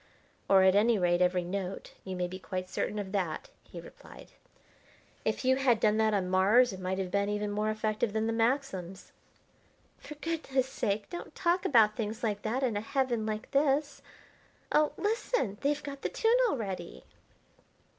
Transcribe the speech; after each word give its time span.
"Or, 0.49 0.63
at 0.63 0.73
any 0.73 0.97
rate, 0.97 1.21
every 1.21 1.43
note. 1.43 1.93
You 2.03 2.15
may 2.15 2.25
be 2.27 2.39
quite 2.39 2.67
certain 2.67 2.97
of 2.97 3.11
that," 3.11 3.51
he 3.63 3.79
replied. 3.79 4.31
"If 5.23 5.45
you 5.45 5.57
had 5.57 5.79
done 5.79 5.97
that 5.97 6.11
on 6.11 6.27
Mars 6.27 6.73
it 6.73 6.79
might 6.79 6.97
have 6.97 7.11
been 7.11 7.29
even 7.29 7.51
more 7.51 7.69
effective 7.69 8.11
than 8.11 8.25
the 8.25 8.33
Maxims." 8.33 9.11
"For 9.99 10.15
goodness 10.15 10.67
sake 10.67 11.07
don't 11.11 11.35
talk 11.35 11.65
about 11.65 11.95
things 11.95 12.23
like 12.23 12.41
that 12.41 12.63
in 12.63 12.75
a 12.75 12.81
heaven 12.81 13.27
like 13.27 13.51
this! 13.51 14.01
Oh, 14.71 14.91
listen! 14.97 15.59
They've 15.61 15.83
got 15.83 16.01
the 16.01 16.09
tune 16.09 16.35
already!" 16.49 17.03